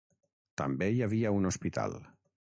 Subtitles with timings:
[0.61, 1.97] També hi havia un hospital.